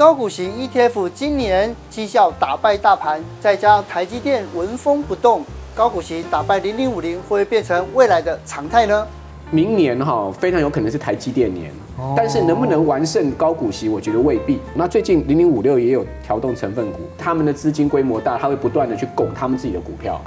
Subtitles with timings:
[0.00, 5.44] 高股息 ETF 今年绩效打败大盘，再加上台积电纹风不动，
[5.74, 9.06] 高股息打败零零五零，会不会变成未来的常态呢？
[9.50, 11.70] 明年哈非常有可能是台积电年，
[12.16, 14.58] 但是能不能完胜高股息，我觉得未必。
[14.72, 20.18] 那最近零零五六也有调动成分股，他们的资金规模大，他会不断的去拱他们自己的股票，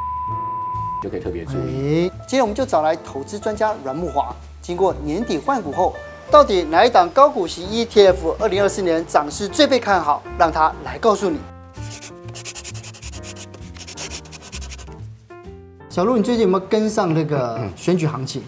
[1.01, 2.11] 就可以特别注意。
[2.27, 5.95] 今天我们就找来投资专家阮木华，经过年底换股后。
[6.31, 10.23] 到底哪一档高股息 ETF 二零二四年涨势最被看好？
[10.37, 11.37] 让他来告诉你。
[15.89, 18.41] 小鹿，你最近有没有跟上那个选举行情？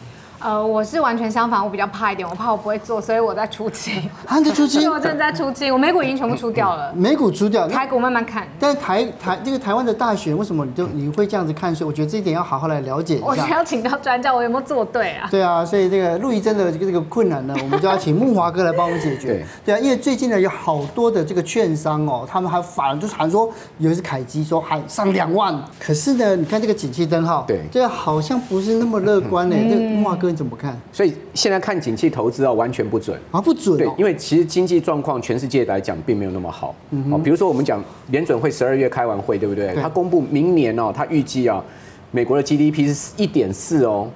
[0.45, 4.07] 呃，我是完全相反，我比较怕一点，我怕我不会做，所以我在出清。
[4.27, 4.87] 啊，你在出清？
[4.93, 6.93] 我正在出清，我美股已经全部出掉了。
[6.93, 8.47] 美股出掉，台股慢慢看。
[8.59, 11.73] 但是台台这个台湾的大选，为什么你就你会这样子看？
[11.73, 13.25] 所以我觉得这一点要好好来了解一下。
[13.25, 15.27] 我需要请到专家，我有没有做对啊？
[15.31, 19.29] 对啊，所以这个陆怡真的这个这个困难呢，我们就要请木华哥来帮我们解决。
[19.29, 29.55] 对，对啊，因为最近呢有好多的这个券商哦，他们还反就是喊说，有一次凯基说喊上两万，可是呢，你看这个景气灯号，对，这个好像不是那么乐观呢。
[29.67, 30.79] 这个木华哥你怎么看？
[30.91, 31.13] 所以。
[31.33, 33.77] 现在看景气投资啊，完全不准啊，不准。
[33.77, 36.73] 对，因为其实经济状况全世界来讲并没有那么好。
[37.11, 39.75] 哦，比如说我们讲联准会十二月开完会，对不对？
[39.75, 41.63] 他公布明年哦，他预计啊，
[42.11, 44.09] 美国的 GDP 是一点四哦，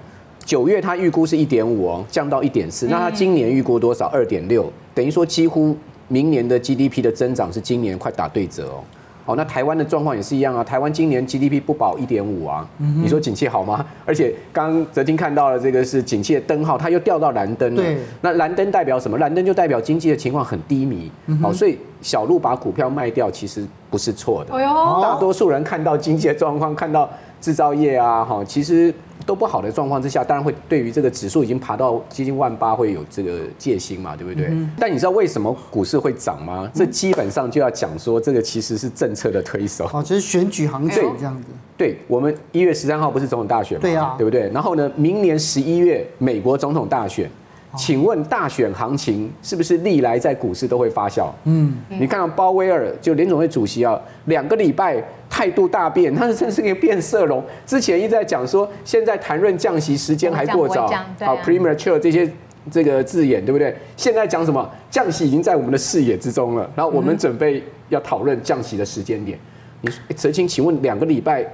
[0.46, 2.88] 九月他预估是一点五哦，降到一点四。
[2.88, 4.08] 那他今年预估多少？
[4.08, 5.76] 二点六，等于说几乎
[6.08, 8.84] 明年的 GDP 的增长是今年快打对折哦。
[9.30, 10.64] 哦，那台湾的状况也是一样啊。
[10.64, 13.86] 台湾今年 GDP 不保一点五啊，你说景气好吗？
[14.04, 17.84] 而且刚刚哲青看到了这个是景气的灯号，它又掉到蓝灯了。
[17.84, 19.20] 对，那蓝灯代表什么？
[19.20, 21.12] 蓝灯就代表经济的情况很低迷。
[21.40, 24.52] 好，所以小路把股票卖掉其实不是错的。
[25.00, 27.08] 大多数人看到经济的状况，看到
[27.42, 28.94] 制造业啊，哈，其实。
[29.26, 34.48] 都不好的状况之下，当然会对于这个指数已经爬到接近万八，会有这个戒心嘛，对不对？
[34.50, 36.68] 嗯、但你知道为什么股市会涨吗？
[36.74, 39.88] 这基本上就要讲说，这个其实是政策的推手。
[39.94, 41.50] 哦，就是选举行情这样子。
[41.78, 43.82] 对，我们一月十三号不是总统大选嘛？
[43.82, 44.50] 对啊，对不对？
[44.52, 47.30] 然后呢，明年十一月美国总统大选。
[47.78, 51.30] 请问大选行情是不是历来在股市都会发酵？
[51.44, 57.44] 嗯，你看到鲍威尔就联总会主席啊，两个礼拜态度大变，他是真是一个变色龙。
[57.66, 60.88] 之前一直在讲说，现在谈论降息时间还过早，
[61.20, 62.28] 好 premature 这些
[62.72, 63.76] 这个字眼，对不对？
[63.96, 64.68] 现在讲什么？
[64.90, 69.38] 降息已经在我们的视野之中了，然后我们准备要讨论降息的时间点。
[69.82, 71.46] 你说，哲青，请问两个礼拜？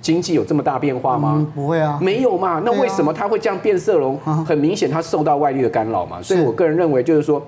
[0.00, 1.34] 经济有这么大变化吗？
[1.38, 2.62] 嗯、不会啊，没有嘛。
[2.64, 4.18] 那为什么它会这样变色龙？
[4.24, 6.22] 啊、很明显，它受到外力的干扰嘛。
[6.22, 7.42] 所以我个人认为，就是说，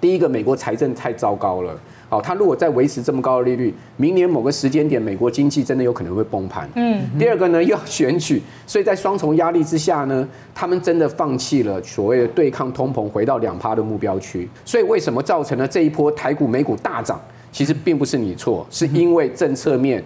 [0.00, 1.72] 第一个，美国财政太糟糕了。
[2.08, 6.68] 好，它如果再维持这么高的利率，明年某个时间点，美国经济真的有可能会崩盘。
[6.74, 7.02] 嗯。
[7.18, 14.48] 第二个呢，又要选举，所以在双重压力之下呢，他们真的放弃了所谓的对抗通膨，回到两趴的目标区。
[14.64, 17.20] 所以为什么造成了这一波台股、美股大涨？
[17.54, 20.02] 其实并不是你错，是因为政策面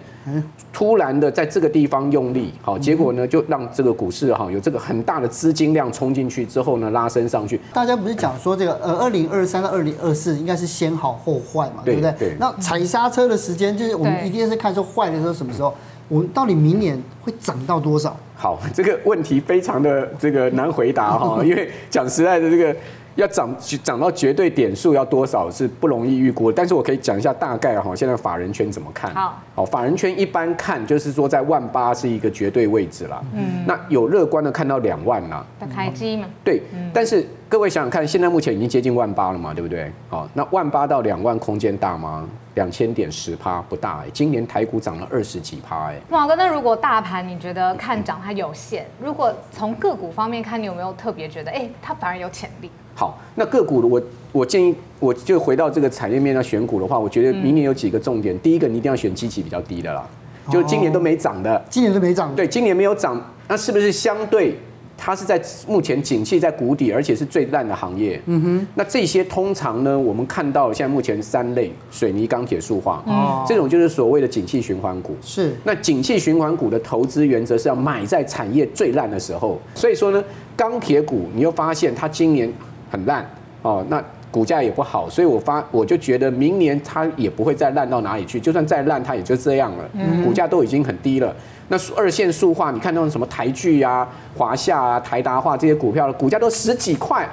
[0.71, 7.59] 突然的在这个地方用力，好，结果呢就让这个股市哈有这个很大的资金量冲进去之后呢拉升上去。
[7.73, 12.11] 大家不是讲说这个呃二零二三到二零二四应该是先好后坏嘛，对不对？
[12.19, 12.35] 对。
[12.39, 15.73] 那踩刹车的时间就是我们一定是看说坏的时候什么时候？
[16.07, 18.15] 我们到底明年会涨到多少？
[18.35, 22.75] 好，这个问题非常的这个难回答哈， 因为讲实在的这个。
[23.19, 23.53] 要涨
[23.83, 29.13] 涨到绝对点数要多少是不容易预估，但是我可以讲一下大概哈，现在法人圈怎么看？
[29.13, 33.21] 好，好，法人圈一般看就是说在万八是一个绝对位置啦。
[33.33, 35.45] 嗯，那有乐观的看到两万啦。
[35.59, 36.25] 的台积嘛？
[36.43, 36.61] 对，
[36.93, 39.91] 但是各位想想看，现在目前已经接近万八了嘛，对不对？
[40.09, 42.27] 好，那万八到两万空间大吗？
[42.55, 45.95] 两千点十趴不大哎，今年台股涨了二十几趴哎。
[46.09, 52.69] 慕驊哥，那如果大盘你觉得看涨它有限，如果从个股方面看，你有没有特别觉得哎，它反而有潜力？
[52.99, 54.01] 好，那个股的我
[54.33, 58.37] 我建议，我就回到这个产业面要选股的话，我觉得明年有几个重点。
[58.39, 60.05] 第一个，你一定要选基期比较低的啦，
[60.51, 64.53] 就今年都没涨的，今年都没涨，对，今年没有涨，那是不是相对
[64.97, 68.21] 它是在目前景气在谷底，而且是最烂的行业？
[68.25, 75.15] 嗯哼，那这些通常呢，我们看到现在目前三类：水泥、钢铁、塑化，哦，这种就是所谓的景气循环股。
[75.21, 79.57] 是，那景气循环股的投资原则是要买在产业最烂的时候。
[79.73, 80.21] 所以说呢，
[80.57, 82.51] 钢铁股你又发现它今年。
[82.89, 83.25] 很烂
[83.61, 89.89] 哦，那股价也不好，所以我发我就觉得明年它也不会再烂到哪里去，就算再烂，它也就这样了。
[89.93, 91.35] 嗯，股价都已经很低了。
[91.67, 94.07] 那二线塑化，你看那种什么台剧啊、
[94.37, 97.27] 华夏啊、台达化这些股票的股价都十几块，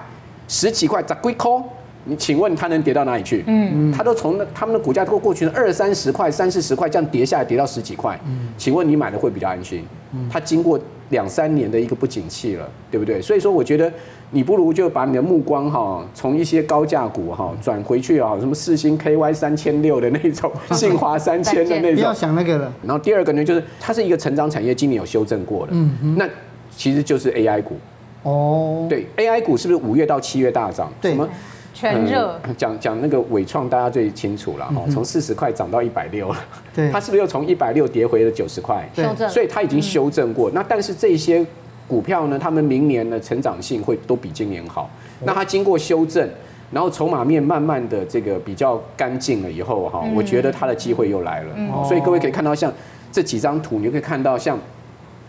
[0.49, 1.63] 十几块，咋龟抠？
[2.05, 3.43] 你请问它能跌到哪里去？
[3.47, 8.19] 嗯，它都从那他们的股价都过去的二三十块、三四十块这样跌下来，跌到十几块。
[8.27, 9.85] 嗯，请问你买的会比较安心？
[10.13, 13.21] 嗯，它经过两三年的一个不景气了，对不对？
[13.21, 13.93] 所以说，我觉得
[14.31, 22.73] 你不如就把你的目光哈，从一些高价股哈转回去啊，什么四星 KY 三千六的那种， 信华三千的那种，不要想那个了。
[22.83, 26.29] 然后第二个呢，就是它是一个成长产业，今年有修正过的，嗯哼，那
[26.77, 27.77] 其实就是 AI 股。
[28.25, 30.93] 哦，对，AI 股是不是五月到七月大涨？
[31.01, 31.13] 对。
[31.13, 31.29] 什么？
[31.73, 32.41] 全热。
[32.57, 36.37] 讲讲那个伟创，大家最清楚了哈，从四十块涨到一百六了，
[36.75, 38.89] 对，它是不是又从一百六跌回了九十块？
[38.97, 40.51] 修正，所以它已经修正过。
[40.53, 41.45] 那但是这些
[41.87, 44.91] 股票呢，他们明年的成长性会都比今年好。
[45.25, 46.29] 那它经过修正，
[46.71, 51.85] 然后筹码面慢慢的这个比较干净了以后哈，我觉得它的机会又来了。
[51.85, 52.73] 所以各位可以看到，像
[53.11, 54.59] 这几张图，你就可以看到像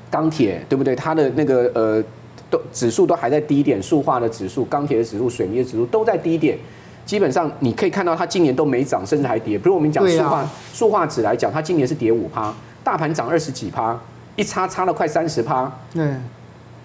[0.10, 0.96] 钢铁，对不对？
[0.96, 2.04] 它的那个呃。
[2.50, 6.58] 都指数都还在低点，塑化的指数、钢铁的指数、水泥的指数都在低点，
[7.06, 9.58] 基本上你可以看到它今年都没涨，甚至还跌。
[9.58, 12.54] 比如我们讲塑化塑化纸来讲，它今年是跌五趴，
[12.86, 14.00] 大盘涨二十几趴，
[14.38, 15.70] 一差差了快三十趴。
[15.94, 16.06] 对，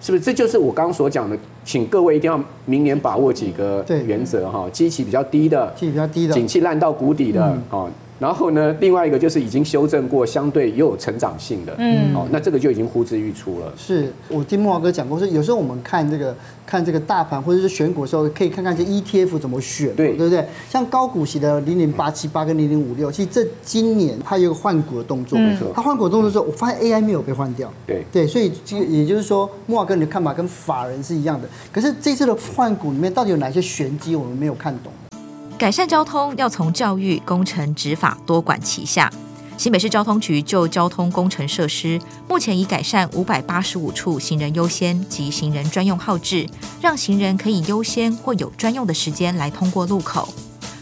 [0.03, 0.23] 是不是？
[0.23, 7.89] 这就是我刚刚所讲的，请各位一定要明年把握几个原则哈，基期比较低的，基期比较低的，景气烂到谷底的啊。
[8.19, 13.73] 然后呢，另外一个就是已经修正过，相对又有成长性的，嗯，哦，那这个就已经呼之欲出了。
[13.77, 16.33] 是我听慕驊哥讲过，说有时候我们看这个
[16.65, 20.45] 看这个大盘或者是选股的时候，可以看看这 ETF 怎么选，对，对不对？
[20.69, 25.71] 像高股息的零零八七八跟零零五六，其实这今年它有个换股的动作，没错。
[25.75, 31.47] 它换股的动作的时候，我发现 AI 没有被换掉，对对，所以这个也就是说，慕驊哥你的看法跟法人是一样的。
[31.71, 34.93] 可是这次的换股里面到底有哪些玄机，我们没有看懂。
[35.57, 39.11] 改善交通要从教育、工程、执法多管齐下。
[39.55, 46.45] 新北市交通局就交通工程设施，目前已改善五百八十五处行人优先及行人专用号志，
[46.81, 50.27] 让行人可以优先或有专用的时间来通过路口。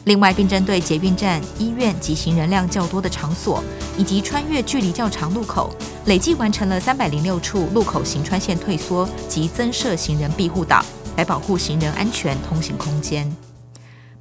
[0.06, 3.64] 另外，并针对捷运站、医院及行人量较多的场所，
[3.98, 5.70] 以及穿越距离较长路口，
[6.06, 10.84] 累计完成了三百零六处路口行穿线退缩及增设行人庇护岛，
[11.18, 13.32] 来保护行人安全通行空间。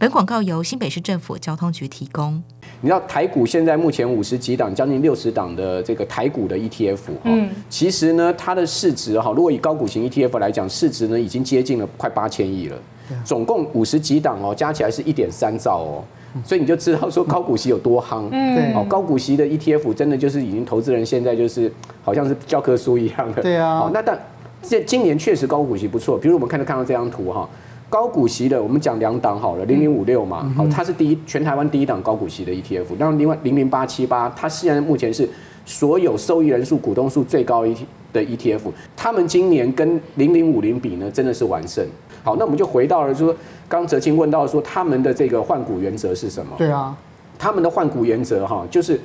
[0.01, 2.43] 本广告由新北市政府交通局提供。
[2.81, 12.79] 你知道台股现在目前五十几档，将近六十档的这个台股的 ETF 哈，其实呢，它的市值哈，如果以高股型 ETF 来讲，市值呢已经接近了快八千亿了。
[13.23, 16.03] 总共五十几档哦，加起来是一点三兆哦，
[16.47, 18.27] 所以你就知道说高股息有多夯。
[18.33, 21.71] 嗯，哦，高股息的 ETF 真的就是已经投资人现在就是
[22.03, 23.43] 好像是教科书一样的。
[23.43, 23.81] 对啊。
[23.81, 24.19] 好，那但
[24.63, 27.47] 这今年确实高股息不错，比如我们看到看到这张图哈。
[27.91, 32.85] 高股息的，我们讲两档好了，零零五六嘛，好，它是第一全台湾第一档高股息的 ETF。
[32.97, 35.29] 然后另外零零八七八，它现在目前是
[35.67, 37.77] 所有受益人数、股东数最高一
[38.13, 38.61] 的 ETF。
[38.97, 41.85] 他们今年跟零零五零比呢，真的是完胜。
[42.23, 43.35] 好，那我们就回到了说，
[43.69, 46.55] 刚哲青问到说他们的这个换股原则是什么？
[46.57, 46.97] 对啊，
[47.37, 49.01] 他们的换股原则哈，就是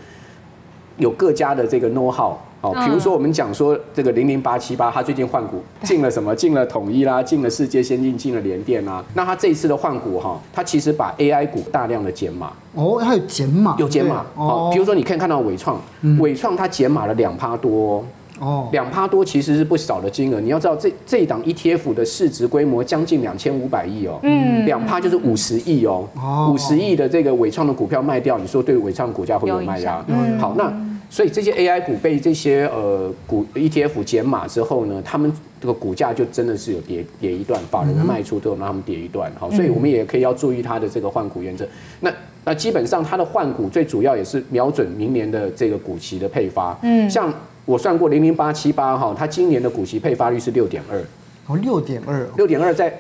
[0.98, 2.36] 有各家的这个 know how。
[2.66, 6.36] 哦，比如说我们讲说这个零零八七八，它最近换股进了什么？
[6.36, 9.04] 进了统一啦，进了世界先进，进了联电啦。
[9.14, 12.52] 那它这一次的换股哈，它其实把 AI 股大量的减码。
[12.74, 13.76] 哦，它有减码？
[13.78, 14.26] 有减码。
[14.36, 15.80] 哦，比如说你可以看到伟创，
[16.20, 18.04] 伟创它减码了两趴多。
[18.40, 20.42] 哦，两趴多其实是不少的金额。
[20.42, 24.20] 你要知道这这一档 ETF 的市值规模将近两千五百亿哦。
[24.24, 24.66] 嗯。
[24.66, 26.06] 两趴就是五十亿哦。
[26.16, 26.52] 哦。
[26.54, 30.04] 五十亿的这个伟创的股票卖掉，你说对伟创股价会有卖压？
[30.08, 30.38] 嗯。
[30.40, 30.74] 好，那。
[31.10, 35.32] 所以这些 AI 股被这些呃股 ETF 减码之后呢，他们
[35.62, 39.32] 这个股价就真的是有跌跌一段，法人的卖出都有让他们跌一段。
[39.40, 41.66] 好，所以我们也可以要注意它的这个换股原则。
[42.02, 42.12] 那
[42.44, 46.78] 那基本上它的换股最主要也是瞄准明年的这个股息的配发。
[46.82, 47.34] 嗯，像
[47.66, 51.00] 我算过零零八七八哈，它今年的股息配发率是六点二。
[51.48, 52.92] 哦，六点二，六点二在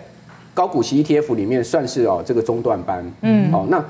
[0.53, 3.03] 高股息 ETF 里面算是哦这个中段班。
[3.21, 3.83] 嗯，好那。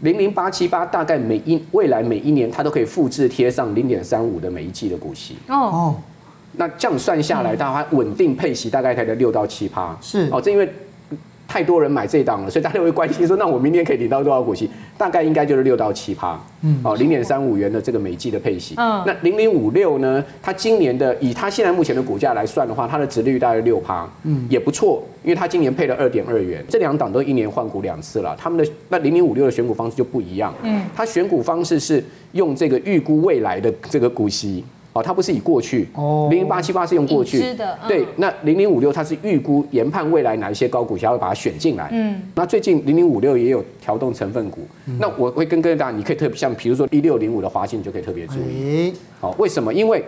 [0.00, 5.36] 零零八七八大概每一未来每一年它都可以复制贴上零点三五的每一季的股息。
[5.48, 5.94] 哦，
[6.52, 9.96] 那这样算下来，大概稳定配息大概才在六到七趴。
[10.00, 10.28] 是。
[10.32, 10.68] 哦，这因为。
[11.50, 14.70] 太多人买这档了，所以大家会关心说，那我明年可以领到多少股息？
[14.96, 18.76] 大概应该就是六到七趴，嗯，哦，零点三五元的这个每季的配息。
[18.76, 20.24] 嗯，那零零五六呢？
[20.40, 26.64] 它今年的以它现在目前的股价来算的话，它的值率大概六趴，嗯，也不错，因为它今年配了二点二元。
[26.68, 34.64] 这两档都一年换股两次了，他们的那零零五六的选股方式就不一样，嗯，它选股方式是用这个预估未来的这个股息。
[35.00, 38.06] 哦，它不是以过去哦，零零八七八是用过去，的对。
[38.16, 41.88] 那零零五六它是预估研判未来哪一些高股息会把它选进来。
[41.92, 44.60] 嗯，那最近零零五六也有调动成分股。
[44.86, 48.92] 嗯、那我会跟各位大家，你可以特别像比如说一六零五的华信就可以特别注意。
[49.20, 49.72] 好、欸，为什么？
[49.72, 50.04] 因为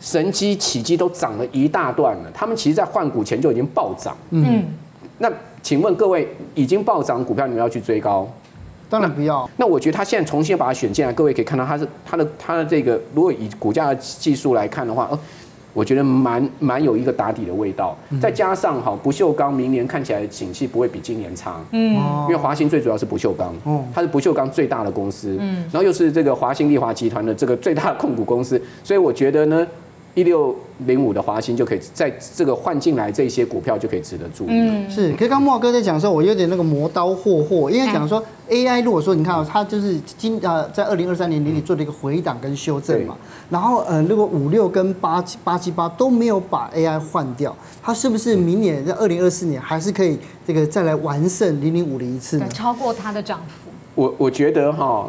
[0.00, 4.16] 神机、起机都涨了一大段了，他们其实在换股前就已经暴涨。
[4.30, 4.64] 嗯，
[5.18, 5.30] 那
[5.62, 8.28] 请问各位，已经暴涨股票，你们要去追高？
[8.94, 9.50] 当然不要。
[9.56, 15.18] 那我觉得他现在重新把它选进来，各位可以看到，它是它的它的这个，如果以股价的技术来看的话，哦，
[15.72, 17.96] 我觉得蛮蛮有一个打底的味道。
[18.22, 21.60] 再加上哈，不锈钢明年看起来景气不会比今年差。
[21.72, 23.52] 嗯，因为华兴最主要是不锈钢，
[23.92, 25.36] 它是不锈钢最大的公司。
[25.40, 29.66] 嗯，然后又是这个华兴利华集团的这个最大的控股公司，所以我觉得呢。
[30.14, 30.54] 一六
[30.86, 34.48] 零五的华兴就可以在这个换进来这些股票就可以值得注意。
[34.50, 35.12] 嗯，是。
[35.14, 43.16] 可是刚木华哥在讲的时候，我有点那个磨刀霍霍，因为讲说 AI，如果说你看啊，它就是今呃在二零二三年年底做了一个回档跟修正嘛，
[43.50, 50.16] 然后呃如果五六跟八七八七八都没有把 AI 换掉，它是不是明年在二零二四年还是可以
[50.46, 52.46] 这个再来完胜零零五零一次呢？
[52.54, 53.70] 超过它的涨幅。
[53.96, 55.08] 我我觉得哈，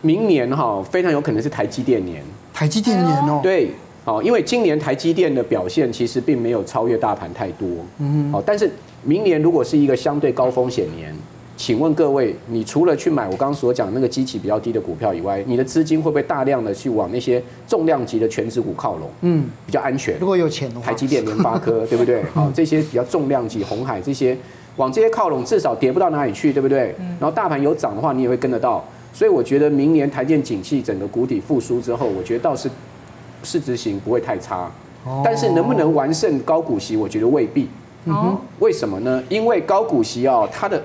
[0.00, 2.22] 明年哈非常有可能是台积电年。
[2.54, 3.40] 台积电年哦。
[3.42, 3.70] 对。
[4.06, 7.66] 好，因为今年台积电的表现其实并没有超越大盘太多。
[7.98, 8.70] 嗯，好，但是
[9.02, 11.12] 明年如果是一个相对高风险年，
[11.56, 19.10] 请问各位，你除了去买我刚刚所讲那个基期比较低的股票以外，你的资金会不会大量的去往那些重量级的全职股靠拢？
[19.22, 20.16] 嗯，比较安全。
[20.20, 22.22] 如果有钱的话，台积电、联发科，对不对？
[22.32, 24.38] 好， 这些比较重量级，红海这些
[24.76, 26.94] 往这些靠拢，至少跌不到哪里去，对不对？
[27.18, 28.84] 然后大盘有涨的话，你也会跟得到。
[29.12, 32.70] 所以我觉得明年台电景气整个谷底复苏之后，我觉得倒是。
[33.46, 34.68] 市值型不会太差，
[35.24, 37.68] 但是能不能完胜高股息，我觉得未必。
[38.06, 39.22] 嗯哼，为什么呢？
[39.28, 40.82] 因为高股息哦，它的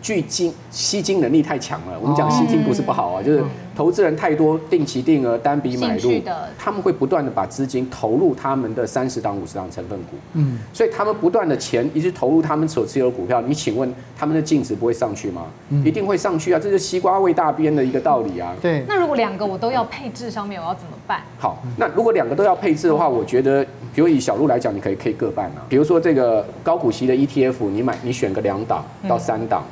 [0.00, 1.98] 聚金吸金能力太强了。
[2.00, 3.44] 我们讲吸金不是不好啊，就是。
[3.74, 6.12] 投资人太多，定期定额单笔买入，
[6.58, 15.46] 他们会不断的把资金投入他们的三十档、五十档成分股，嗯，所以他们不断的钱一直投入他们所持有的股票，你请问他们的净值不会上去吗？
[15.84, 18.54] 一定会上去啊，这是西瓜喂大边的一个道理啊。
[18.62, 18.84] 对。
[18.86, 21.22] 那如果两个我都要配置上面，我要怎么办？
[21.38, 23.64] 好，那如果两个都要配置的话，我觉得，
[23.94, 25.66] 比如以小路来讲，你可以可以各半啊。
[25.68, 29.62] 比如说这个高股息的 ETF，你买你选个两档到三档。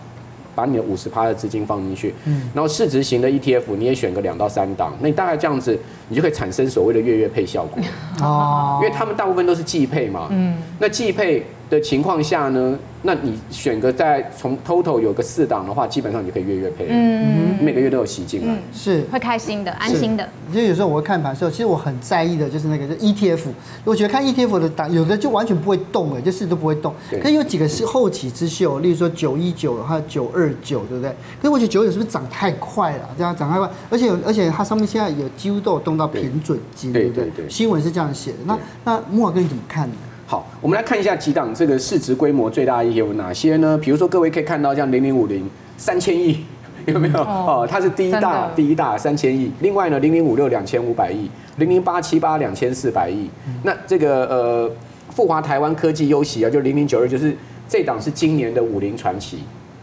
[0.54, 5.78] 把你的五十趴的资金放进去，嗯，然后市值型的 ETF 你也选个两到三档，那你大概这样子，
[6.08, 7.82] 你就可以产生所谓的月月配效果，
[8.22, 20.28] 哦，因为他们大部分都是季配嘛，嗯，那季配的情况下呢，那你选个在从 total 有个四档的话，基本上你就可以月月配，嗯，每个月都有息进来，是会开心的，安心的。
[20.50, 23.40] 因为有时候我会看盘的时候，其实我很在意的就是那个就 ETF，
[23.84, 26.92] 我觉得看 ETF 的档，有的就完全不会动，哎，就是都不会动。
[27.22, 31.10] 可是有几个是后起之秀，例如说九一九还有九二九，对不对？
[31.40, 33.08] 可是我觉得九二九是不是涨太快了？
[33.16, 37.48] 这样涨太快，而且而且它上面现在有几乎都有动到平准金，对不对？
[37.48, 38.36] 新闻是这样写的。
[38.44, 39.94] 那那木华哥你怎么看呢？
[40.32, 43.76] 好，我们来看一下几档这个市值规模最大的有哪些呢？
[43.76, 45.46] 比如说各位可以看到像零零五零
[45.76, 46.42] 三千亿，
[46.88, 47.20] 有没有？
[47.20, 49.52] 哦，它是第一大，第一大三千亿。
[49.60, 53.28] 另外呢，零零五六两千五百亿，零零八七八两千四百亿。
[53.62, 54.70] 那这个呃
[55.10, 57.36] 富华台湾科技优息啊，就零零九二，就是
[57.68, 59.40] 这档是今年的武林传奇。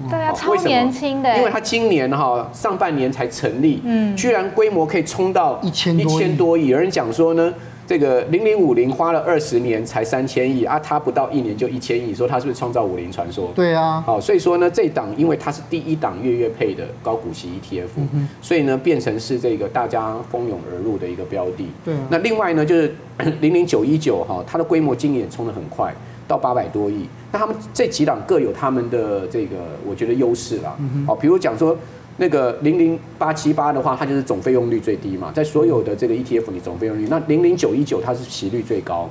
[0.10, 1.38] 对啊，超年轻的。
[1.38, 6.70] 因为它今年哈上半年才成立，嗯，居然规模可以冲到一千一千多亿。
[6.70, 7.54] 有人讲说呢。
[7.90, 13.50] 这个零零五零花了二十年才三千亿啊，它不到一年就一千亿，说它是不是创造五零传说？
[13.56, 17.88] 对啊，好，所以说呢，这档因为它是第一档月月配的高股息 ETF，
[18.44, 21.68] 所以呢变成是这个大家蜂拥而入的一个标的。
[21.84, 22.94] 对，那另外呢就是
[23.42, 25.92] 零零九一九哈，它的规模今年也冲得很快，
[26.28, 27.10] 到八百多亿。
[27.32, 30.78] 那他们这几档各有他们的这个我觉得优势啦。
[31.08, 31.76] 好，比如讲说。
[32.20, 39.10] 那个零零八七八的话，它就是总费用率最低嘛，在所有的这个 ETF 里总费用率，那零零九一九它是息率最高。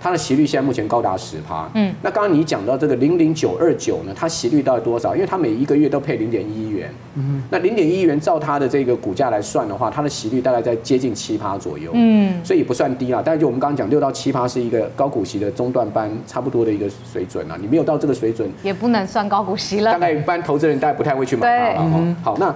[0.00, 5.14] 它的息率现在目前高达十趴，嗯，那刚刚你讲到这个零零九二九呢，它息率到底多少？
[5.14, 13.22] 因为它每一个月都配零点一一元，嗯，那零点一一元照它的这个股价来算的话，它的息率大概在接近七趴左右，嗯，所以也不算低啦。
[13.24, 17.56] 但是就我们刚刚讲六到七趴是一个高股息的中段班，差不多的一个水准啊。
[17.60, 19.92] 你没有到这个水准，也不能算高股息了。
[19.92, 21.90] 大概一般投资人大概不太会去买它了。
[21.94, 22.54] 嗯、好，那。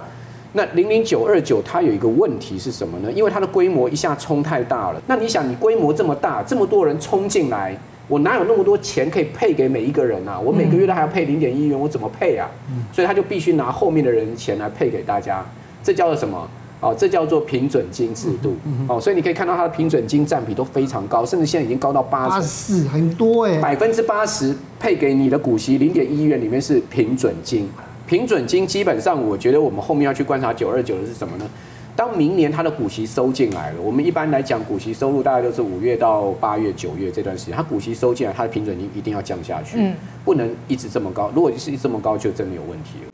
[0.55, 3.11] 那零零九二九它有一个问题是什么呢？
[3.11, 5.01] 因为它的规模一下冲太大了。
[5.07, 7.75] 那你想，你规模这么大，这么多人冲进来，
[8.07, 10.39] 我哪有那么多钱可以配给每一个人啊？
[10.39, 12.47] 我每个月都还要配零点一元，我怎么配啊？
[12.91, 15.43] 所以他就必须拿后面的人的钱来配给大家。
[15.83, 16.47] 这叫做什么？
[16.81, 18.55] 哦，这叫做平准金制度。
[18.87, 27.67] 哦，所以你可以看到它的平准金占比都非常高，甚至现在已经高到八十四，很多哎，百分之八十配给你的股息零点一元里面是平准金。
[28.13, 31.49] 平准金基本上，我觉得我们后面要去观察九二九的是什么呢？
[31.95, 41.31] 当明年它的股息收进来了，我们一般来讲股息收入大概都是五月到八月、九月这段时间，它股息收进来，它的平准金一定要降下去，嗯，不能一直这么高。
[41.33, 43.11] 如果是这么高，就真的有问题了。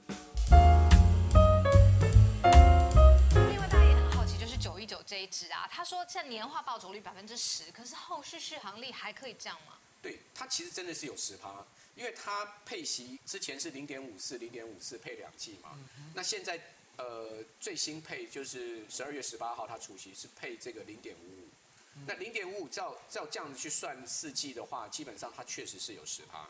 [3.32, 9.79] 另外，大家也很好奇，就是九一九这一支啊，他说现在年化报酬率百分之十，可是后续续航力还可以降吗？
[10.02, 11.66] 对，它其实真的是有十趴。
[11.96, 15.78] 因为它配息之前是零点五四，零点五四配两季嘛，
[16.14, 16.58] 那现在
[16.96, 21.48] 呃最新配就是十二月十八号它除息是配这个零点五五，
[22.08, 26.50] 那零点五五照照这样子去算四季的话，基本上它确实是有十趴。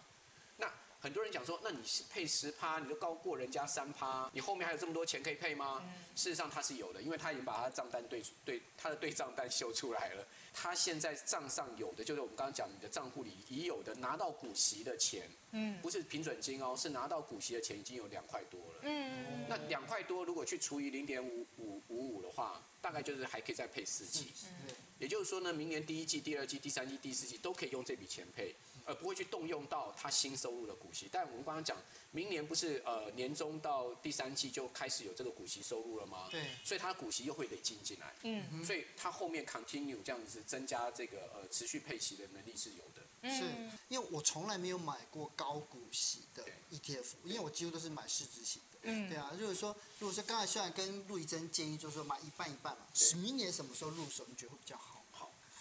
[1.02, 5.82] 那很多人讲说，那你是配十趴，你就高过人家三趴，你后面还有这么多钱可以配吗？
[6.16, 10.26] 事实上它是有的，因为他已经把他账单对对他的对账单秀出来了。
[10.52, 18.80] 他现在账上有的就是我们刚刚讲你的账户里已有的拿到股息的钱，嗯，不是平准金哦，是拿到股息的钱已经有两块多了。
[18.82, 24.34] 嗯，那两块多如果去除以零点五五五五的话，大概就是还可以再配四季。
[24.48, 28.54] 嗯，也就是说呢，明年第一季、第二季、第三季、第四季都可以用这笔钱配。
[28.90, 31.78] 而不会去动用到他新收入的股息，但我们刚刚讲，
[32.10, 36.28] 明年不是呃年终到第三季就开始有这个股息收入了吗？
[36.32, 43.04] 对，所以他股息又会累进进来，嗯，所以他后面 continue 这样子增加这个呃持续配息的能力是有的。
[43.22, 43.44] 是
[43.90, 52.86] 因为我从来没有买过高股息的 ETF，因为我几乎都是买市值型的，嗯，对啊，如果说如果说刚才虽然跟陆怡珍建议就是说买一半一半嘛，
[53.18, 54.89] 明年什么时候入手你觉得会比较好？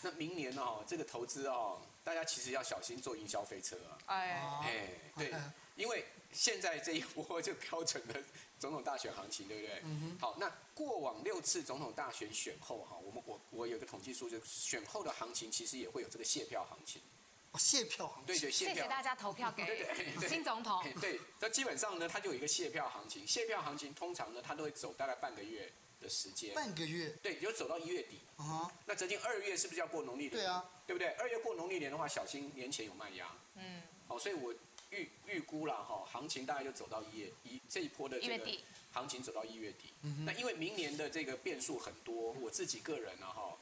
[0.02, 3.98] 那明年哦，这个投资哦，大家其实要小心坐云霄飞车啊！
[4.06, 5.34] 哎，哎，对，
[5.74, 8.22] 因为现在这一波就标准的
[8.60, 9.80] 总统大选行情，对不对？
[9.84, 10.18] 嗯哼。
[10.20, 17.02] 好，那过往六次总统大选选后哈，我们我我有个统计数据，选后的行情其实也会有这个卸票行情。
[17.50, 18.26] 哦，谢票行情。
[18.26, 18.74] 对对，谢票。
[18.74, 19.84] 谢谢大家投票给
[20.28, 20.84] 新总统。
[21.00, 23.26] 对，那基本上呢，它就有一个卸票行情。
[23.26, 25.72] 卸票行情通常呢，它都会走大概半个月。
[26.00, 28.18] 的时间半个月，对，就走到一月底。
[28.36, 28.70] 啊、uh，huh.
[28.86, 30.30] 那接近二月是不是要过农历年？
[30.30, 31.08] 对啊，对不对？
[31.14, 33.26] 二月过农历年的话，小心年前有卖压。
[33.56, 34.54] 嗯，好，所以我
[34.90, 38.50] 预预估了哈，行情大概就走到一月一这一波的这个
[38.92, 39.92] 行情走到一月底。
[40.02, 43.56] 嗯，那因为明年的这个变数很多，我自己个人呢哈，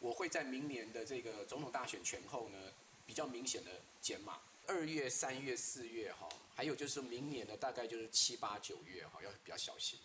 [0.00, 2.58] 我会在明年的这个总统大选前后呢，
[3.06, 4.40] 比较明显的减码。
[4.66, 6.26] 二月、三月、四月哈，
[6.56, 9.98] 还有就是明年的大概就是七八九月哈，要比较小心。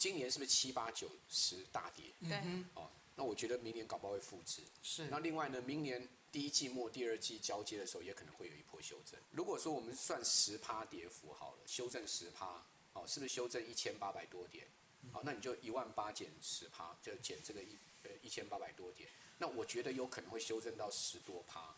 [0.00, 2.06] 今年是不是七八九十大跌？
[2.26, 2.38] 对，
[2.74, 4.62] 哦，那我觉得明年搞不好会复制。
[4.82, 5.06] 是。
[5.08, 9.20] 那另外呢，明年第一季末、第二季交接的时候，也可能会有一波修正。
[9.30, 12.64] 如果说我们算十趴跌幅好了，修正十趴，
[12.94, 14.66] 哦，是不是修正一千八百多点？
[15.12, 19.06] 好，那你就一万八减十趴，就减这个一呃一千八百多点。
[19.36, 21.74] 那我觉得有可能会修正到十多趴。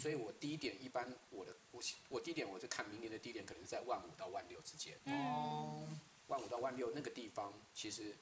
[0.00, 4.98] 所以我低点一般我的我我低点我就看明年的低点可能是在万五到万六之间。
[5.04, 5.86] 哦。
[6.30, 8.16] 万五到万六那个地方，其实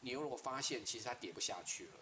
[0.00, 1.92] 你如果发现其实它跌不下去了，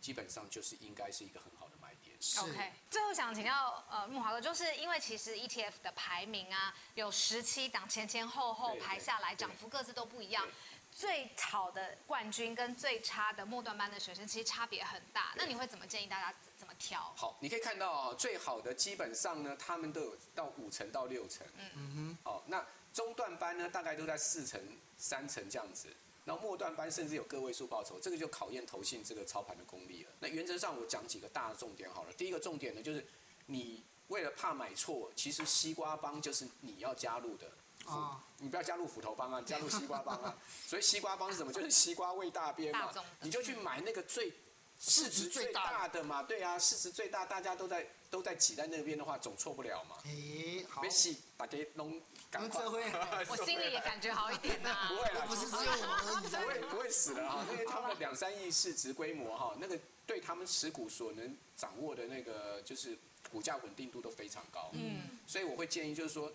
[0.00, 2.14] 基本上就是应该是一个很好的买点。
[2.20, 10.46] 是 OK，最后想请教呃木华哥，就是因为其实 ETF 的排名啊，有十七档前前后后排下来，涨幅各自都不一样。
[10.94, 15.32] 最好的冠军跟最差的末段班的学生，其实差别很大。
[15.36, 17.12] 那你会怎么建议大家怎么挑？
[17.16, 21.46] 好，你可以看到最好的基本上呢，他们都有到五成到六成。
[21.58, 22.18] 嗯嗯哼。
[22.22, 22.64] 好，那。
[22.92, 24.60] 中段班呢，大概都在四成、
[24.98, 25.88] 三成这样子，
[26.26, 30.10] 然后末段班甚至有个位数报酬，这个就考验投信这个操盘的功力了。
[30.20, 32.12] 那原则上我讲几个大的重点好了。
[32.12, 33.02] 第一个重点呢，就是
[33.46, 37.46] 你为了怕买错，其实西瓜帮就是你要加入的。
[37.86, 40.36] 啊，你不要加入斧头帮啊，你 加入西瓜帮啊。
[40.66, 41.52] 所以西瓜帮是什么？
[41.52, 44.32] 就是西瓜味大边嘛，你就去买那个最
[44.78, 46.22] 市值最大的嘛。
[46.22, 49.96] 对啊，市值最大，大家都在都在挤在那边的话，总错不了嘛。
[50.04, 50.82] 诶，好。
[50.82, 52.00] 没事，大家弄。
[53.28, 54.88] 我心里也感觉好一点啊！
[54.88, 57.44] 不会啦，不是只有我，不会不会死的哈。
[57.52, 62.96] 因为他们两三亿市值规模哈，那个对他们持股所能掌握的那个就是
[63.30, 64.70] 股价稳定度都非常高。
[64.72, 66.32] 嗯，所以我会建议就是说，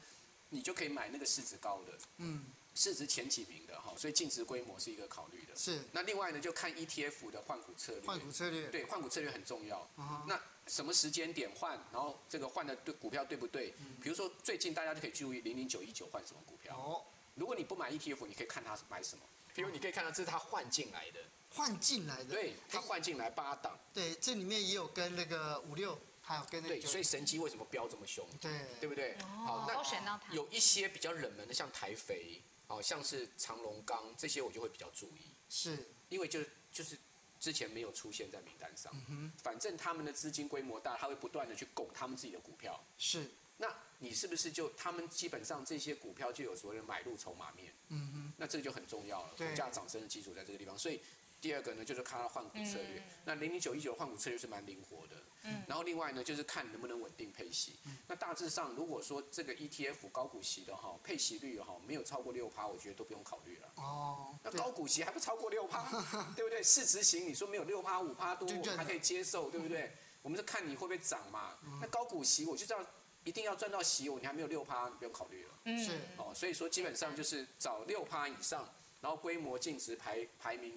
[0.50, 3.94] 你就可以买那个市值高的，嗯，市值前几名的哈。
[3.98, 5.56] 所以净值规模是一个考虑的。
[5.56, 5.82] 是。
[5.92, 8.02] 那另外呢，就看 ETF 的换股策略。
[8.02, 8.68] 换股策略。
[8.68, 9.88] 对，换股策略很重要。
[10.28, 10.40] 那。
[10.68, 13.74] 什么时间点换，然后这个换的对股票对不对？
[14.04, 16.76] 比如说最近大家就可以注意零零九一九换什么股票。
[16.76, 17.04] 哦，
[17.36, 19.24] 如果你不买 ETF，你可以看它买什么。
[19.56, 22.34] 比如你可以看到这是它换进来的，换进来的。
[22.36, 23.80] 对，它换进来八档。
[23.94, 25.98] 对，这里面也有跟那个五六，
[26.28, 26.76] 还有跟那个。
[26.76, 28.28] 对，所以神机为什么飙这么凶？
[28.42, 29.18] 对，对不对？
[29.20, 30.20] 好，那都选到。
[30.32, 35.22] 有一些比较冷门的，像台肥，哦，像是长隆钢这些，我就会比较注意。
[35.50, 36.98] 是，因为就就是。
[37.40, 42.84] 之前没有出现在名单上，嗯、哼反正他们的资金规模大，他会不断的去拱他们自己的股票。
[42.98, 47.72] 是，那你是不是就他们基本上这些股票就有所谓的买入筹码面？
[47.90, 51.00] 嗯哼，那这个就很重要了，股价涨升的基础在这个地方，所以。
[51.40, 52.98] 第二个呢，就是看它换股策略。
[52.98, 55.16] 嗯、那零零九一九换股策略是蛮灵活的。
[55.44, 55.64] 嗯。
[55.68, 57.80] 然后另外呢，就是看能不能稳定配息。
[57.86, 57.98] 嗯。
[58.08, 63.72] 那大致上，如果说这个 ETF 高股息的哈，配息率哈没有超过六趴，我觉得都不用考虑了。
[63.76, 64.38] 哦。
[64.44, 65.90] 那高股息还不超过六趴，
[66.36, 66.62] 对不对？
[66.64, 69.92] 市值型你说没有六趴五趴多，我还可以接受，对不对？
[70.22, 71.58] 我们是看你会不会涨嘛。
[71.64, 72.80] 嗯、那高股息我就知道
[73.24, 75.54] 一定要赚到息，我你还没有六趴，你不用考虑了。
[75.66, 75.78] 嗯。
[75.84, 75.92] 是。
[76.18, 78.68] 哦，所以说基本上就是找六趴以上，
[79.02, 80.74] 然后规模净值排排名。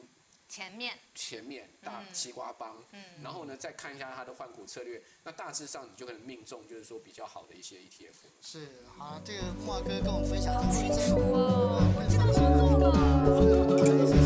[0.50, 8.16] 前面，前面大西瓜帮，嗯，然后呢，再看一下它的换股策略，那大致上你就可能命中，就是说比较好的一些 ETF。
[8.42, 8.66] 是，
[8.98, 14.19] 好，这个木华哥跟我们分享，好清楚哦，知道怎么做了。